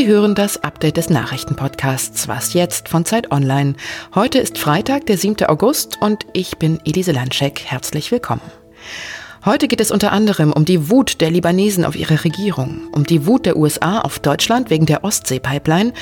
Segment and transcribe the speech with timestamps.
[0.00, 3.74] Sie hören das Update des Nachrichtenpodcasts Was jetzt von Zeit Online.
[4.14, 5.44] Heute ist Freitag, der 7.
[5.44, 7.60] August und ich bin Elise Landschek.
[7.66, 8.40] Herzlich willkommen.
[9.44, 13.26] Heute geht es unter anderem um die Wut der Libanesen auf ihre Regierung, um die
[13.26, 15.92] Wut der USA auf Deutschland wegen der Ostsee-Pipeline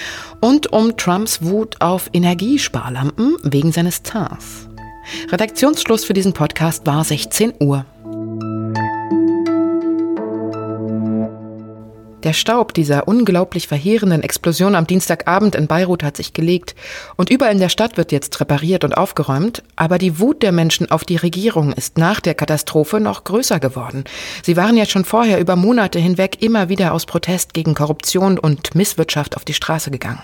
[0.40, 4.68] und um Trumps Wut auf Energiesparlampen wegen seines Zars.
[5.32, 7.84] Redaktionsschluss für diesen Podcast war 16 Uhr.
[12.24, 16.74] Der Staub dieser unglaublich verheerenden Explosion am Dienstagabend in Beirut hat sich gelegt
[17.14, 20.90] und überall in der Stadt wird jetzt repariert und aufgeräumt, aber die Wut der Menschen
[20.90, 24.02] auf die Regierung ist nach der Katastrophe noch größer geworden.
[24.42, 28.74] Sie waren ja schon vorher über Monate hinweg immer wieder aus Protest gegen Korruption und
[28.74, 30.20] Misswirtschaft auf die Straße gegangen.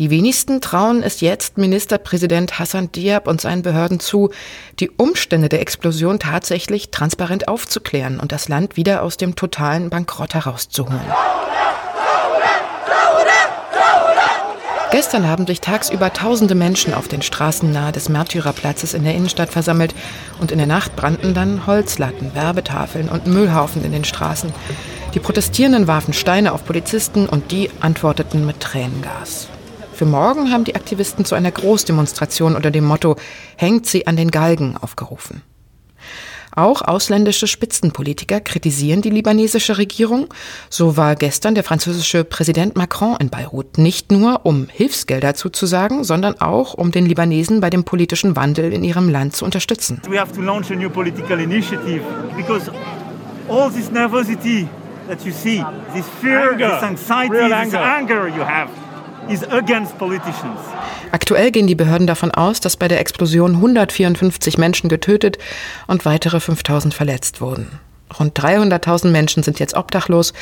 [0.00, 4.30] Die wenigsten trauen es jetzt Ministerpräsident Hassan Diab und seinen Behörden zu,
[4.78, 10.32] die Umstände der Explosion tatsächlich transparent aufzuklären und das Land wieder aus dem totalen Bankrott
[10.32, 11.04] herauszuholen.
[14.90, 19.50] Gestern haben sich tagsüber tausende Menschen auf den Straßen nahe des Märtyrerplatzes in der Innenstadt
[19.50, 19.94] versammelt
[20.40, 24.50] und in der Nacht brannten dann Holzlatten, Werbetafeln und Müllhaufen in den Straßen.
[25.12, 29.48] Die Protestierenden warfen Steine auf Polizisten und die antworteten mit Tränengas.
[30.00, 33.16] Für morgen haben die Aktivisten zu einer Großdemonstration unter dem Motto
[33.56, 35.42] Hängt sie an den Galgen aufgerufen.
[36.56, 40.28] Auch ausländische Spitzenpolitiker kritisieren die libanesische Regierung.
[40.70, 46.40] So war gestern der französische Präsident Macron in Beirut nicht nur, um Hilfsgelder zuzusagen, sondern
[46.40, 50.00] auch, um den Libanesen bei dem politischen Wandel in ihrem Land zu unterstützen.
[50.08, 52.00] We have to launch a new political initiative
[52.38, 52.72] because
[53.50, 54.66] all this nervosity
[55.08, 55.62] that you see,
[55.94, 58.70] this fear, anger, this anxiety, this anger you have
[59.30, 60.60] is against politicians.
[61.12, 65.38] Aktuell gehen die Behörden davon aus, dass bei der Explosion 154 Menschen getötet
[65.86, 67.80] und weitere 5000 verletzt wurden.
[68.18, 70.32] Rund 300.000 Menschen sind jetzt obdachlos.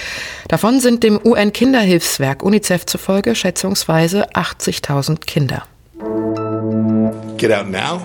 [0.48, 5.64] Davon sind dem UN-Kinderhilfswerk UNICEF zufolge schätzungsweise 80.000 Kinder.
[7.36, 8.02] Get out now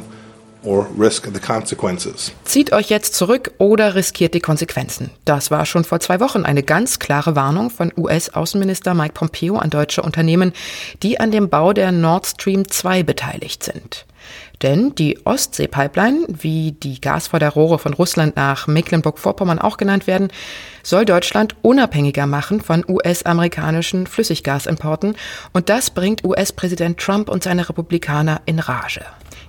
[0.64, 2.32] or risk the consequences.
[2.44, 5.10] Zieht euch jetzt zurück oder riskiert die Konsequenzen.
[5.26, 9.70] Das war schon vor zwei Wochen eine ganz klare Warnung von US-Außenminister Mike Pompeo an
[9.70, 10.54] deutsche Unternehmen,
[11.02, 14.06] die an dem Bau der Nord Stream 2 beteiligt sind.
[14.62, 20.30] Denn die Ostsee-Pipeline, wie die Gasförderrohre von Russland nach Mecklenburg-Vorpommern auch genannt werden,
[20.84, 25.16] soll Deutschland unabhängiger machen von US-amerikanischen Flüssiggasimporten.
[25.52, 29.02] Und das bringt US-Präsident Trump und seine Republikaner in Rage.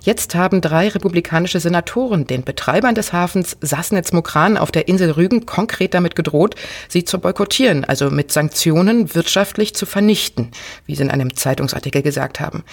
[0.05, 5.95] Jetzt haben drei republikanische Senatoren den Betreibern des Hafens Sassnitz-Mokran auf der Insel Rügen konkret
[5.95, 6.53] damit gedroht,
[6.87, 10.51] sie zu boykottieren, also mit Sanktionen wirtschaftlich zu vernichten,
[10.85, 12.63] wie sie in einem Zeitungsartikel gesagt haben.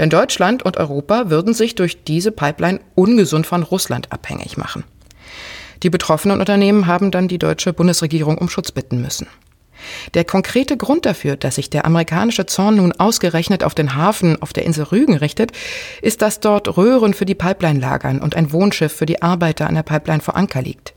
[0.00, 4.82] Denn Deutschland und Europa würden sich durch diese Pipeline ungesund von Russland abhängig machen.
[5.84, 9.28] Die betroffenen Unternehmen haben dann die deutsche Bundesregierung um Schutz bitten müssen.
[10.14, 14.52] Der konkrete Grund dafür, dass sich der amerikanische Zorn nun ausgerechnet auf den Hafen auf
[14.52, 15.52] der Insel Rügen richtet,
[16.02, 19.74] ist, dass dort Röhren für die Pipeline lagern und ein Wohnschiff für die Arbeiter an
[19.74, 20.94] der Pipeline vor Anker liegt.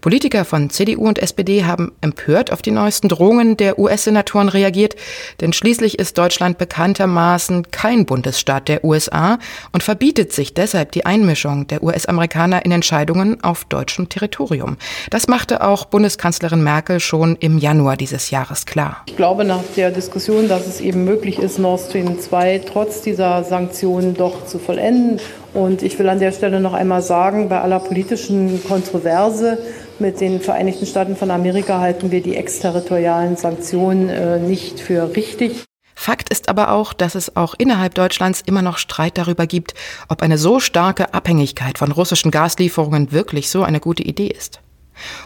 [0.00, 4.96] Politiker von CDU und SPD haben empört auf die neuesten Drohungen der US-Senatoren reagiert,
[5.40, 9.38] denn schließlich ist Deutschland bekanntermaßen kein Bundesstaat der USA
[9.72, 14.76] und verbietet sich deshalb die Einmischung der US-Amerikaner in Entscheidungen auf deutschem Territorium.
[15.10, 19.02] Das machte auch Bundeskanzlerin Merkel schon im Januar dieses Jahres klar.
[19.06, 23.44] Ich glaube nach der Diskussion, dass es eben möglich ist, Nord Stream 2 trotz dieser
[23.44, 25.20] Sanktionen doch zu vollenden
[25.56, 29.58] und ich will an der Stelle noch einmal sagen, bei aller politischen Kontroverse
[29.98, 35.64] mit den Vereinigten Staaten von Amerika halten wir die exterritorialen Sanktionen äh, nicht für richtig.
[35.94, 39.72] Fakt ist aber auch, dass es auch innerhalb Deutschlands immer noch Streit darüber gibt,
[40.08, 44.60] ob eine so starke Abhängigkeit von russischen Gaslieferungen wirklich so eine gute Idee ist.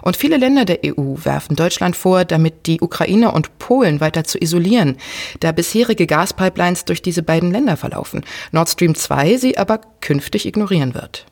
[0.02, 4.38] Und viele Länder der EU werfen Deutschland vor, damit die Ukraine und Polen weiter zu
[4.38, 4.96] isolieren,
[5.40, 10.94] da bisherige Gaspipelines durch diese beiden Länder verlaufen, Nord Stream 2 sie aber künftig ignorieren
[10.94, 11.26] wird.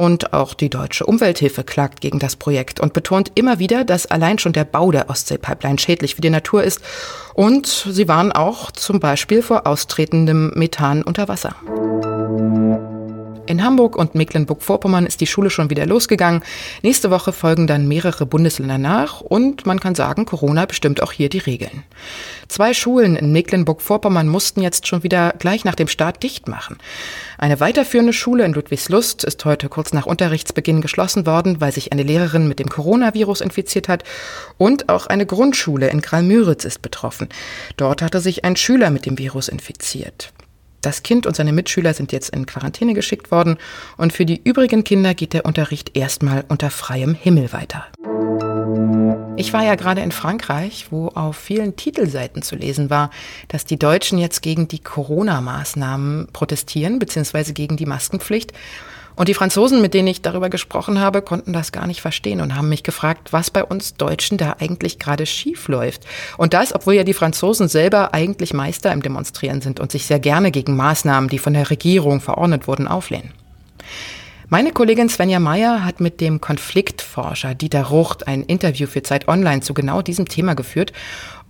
[0.00, 4.38] Und auch die deutsche Umwelthilfe klagt gegen das Projekt und betont immer wieder, dass allein
[4.38, 6.80] schon der Bau der Ostsee-Pipeline schädlich für die Natur ist.
[7.34, 11.54] Und sie warnen auch zum Beispiel vor austretendem Methan unter Wasser.
[13.50, 16.44] In Hamburg und Mecklenburg-Vorpommern ist die Schule schon wieder losgegangen.
[16.82, 21.28] Nächste Woche folgen dann mehrere Bundesländer nach und man kann sagen, Corona bestimmt auch hier
[21.28, 21.82] die Regeln.
[22.46, 26.78] Zwei Schulen in Mecklenburg-Vorpommern mussten jetzt schon wieder gleich nach dem Start dicht machen.
[27.38, 32.04] Eine weiterführende Schule in Ludwigslust ist heute kurz nach Unterrichtsbeginn geschlossen worden, weil sich eine
[32.04, 34.04] Lehrerin mit dem Coronavirus infiziert hat.
[34.58, 37.28] Und auch eine Grundschule in Kralmüritz ist betroffen.
[37.76, 40.32] Dort hatte sich ein Schüler mit dem Virus infiziert.
[40.82, 43.58] Das Kind und seine Mitschüler sind jetzt in Quarantäne geschickt worden
[43.96, 47.86] und für die übrigen Kinder geht der Unterricht erstmal unter freiem Himmel weiter.
[49.36, 53.10] Ich war ja gerade in Frankreich, wo auf vielen Titelseiten zu lesen war,
[53.48, 58.52] dass die Deutschen jetzt gegen die Corona-Maßnahmen protestieren, beziehungsweise gegen die Maskenpflicht.
[59.20, 62.56] Und die Franzosen, mit denen ich darüber gesprochen habe, konnten das gar nicht verstehen und
[62.56, 66.06] haben mich gefragt, was bei uns Deutschen da eigentlich gerade schief läuft.
[66.38, 70.20] Und das, obwohl ja die Franzosen selber eigentlich Meister im Demonstrieren sind und sich sehr
[70.20, 73.34] gerne gegen Maßnahmen, die von der Regierung verordnet wurden, auflehnen.
[74.48, 79.60] Meine Kollegin Svenja Meyer hat mit dem Konfliktforscher Dieter Rucht ein Interview für Zeit Online
[79.60, 80.94] zu genau diesem Thema geführt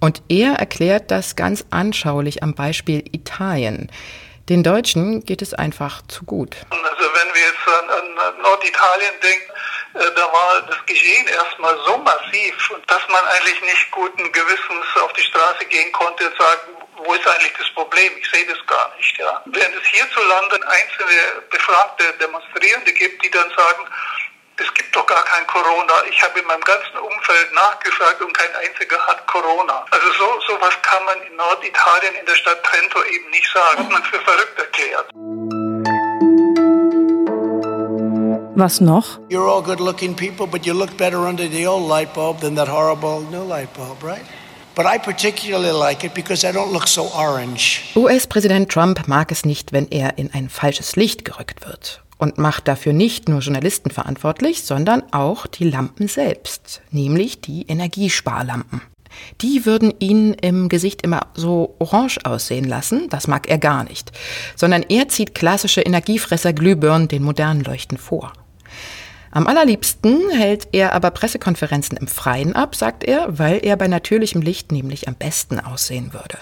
[0.00, 3.88] und er erklärt das ganz anschaulich am Beispiel Italien.
[4.50, 6.56] Den Deutschen geht es einfach zu gut.
[6.70, 7.60] Also wenn wir jetzt
[8.00, 9.52] an, Norditalien denken,
[9.94, 15.12] äh, da war das Geschehen erstmal so massiv, dass man eigentlich nicht guten Gewissens auf
[15.14, 16.61] die Straße gehen konnte und sagen,
[17.05, 18.12] wo ist eigentlich das Problem?
[18.19, 19.19] Ich sehe das gar nicht.
[19.19, 19.43] Ja.
[19.47, 23.88] Während es hierzulande einzelne befragte Demonstrierende gibt, die dann sagen,
[24.56, 25.94] es gibt doch gar kein Corona.
[26.11, 29.87] Ich habe in meinem ganzen Umfeld nachgefragt und kein einziger hat Corona.
[29.91, 33.79] Also so sowas kann man in Norditalien in der Stadt Trento eben nicht sagen.
[33.79, 35.08] Hat man für verrückt erklärt.
[38.61, 39.19] Was noch?
[39.31, 42.69] You're all good-looking people, but you look better under the old light bulb than that
[42.69, 44.21] horrible new light bulb, right?
[44.75, 47.81] But I particularly like it because I don't look so orange.
[47.97, 52.69] US-Präsident Trump mag es nicht, wenn er in ein falsches Licht gerückt wird und macht
[52.69, 58.83] dafür nicht nur Journalisten verantwortlich, sondern auch die Lampen selbst, nämlich die Energiesparlampen.
[59.41, 64.12] Die würden ihn im Gesicht immer so orange aussehen lassen, das mag er gar nicht,
[64.55, 68.35] sondern er zieht klassische Energiefresser-Glühbirnen den modernen Leuchten vor.
[69.32, 74.43] Am allerliebsten hält er aber Pressekonferenzen im Freien ab, sagt er, weil er bei natürlichem
[74.43, 76.38] Licht nämlich am besten aussehen würde.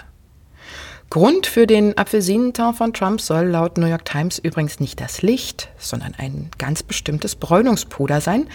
[1.11, 5.69] Grund für den Apfelsinenteint von Trump soll laut New York Times übrigens nicht das Licht,
[5.77, 8.47] sondern ein ganz bestimmtes Bräunungspuder sein,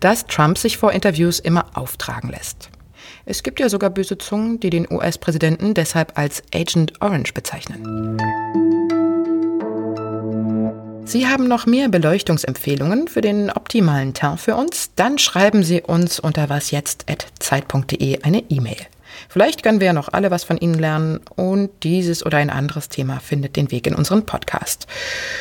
[0.00, 2.70] das Trump sich vor Interviews immer auftragen lässt.
[3.26, 8.18] Es gibt ja sogar böse Zungen, die den US-Präsidenten deshalb als Agent Orange bezeichnen.
[11.10, 14.92] Sie haben noch mehr Beleuchtungsempfehlungen für den optimalen Teint für uns?
[14.94, 18.76] Dann schreiben Sie uns unter wasjetzt.zeit.de eine E-Mail.
[19.28, 22.88] Vielleicht können wir ja noch alle was von Ihnen lernen und dieses oder ein anderes
[22.88, 24.86] Thema findet den Weg in unseren Podcast.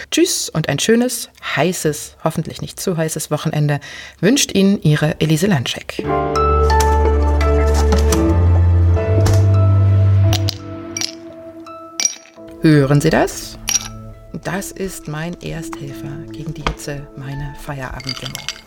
[0.10, 3.80] Tschüss und ein schönes, heißes, hoffentlich nicht zu heißes Wochenende
[4.21, 6.04] wünscht Ihnen Ihre Elise Landscheck.
[12.62, 13.58] Hören Sie das?
[14.34, 18.58] Das ist mein Ersthelfer gegen die Hitze, meine Feierabenddämmerung.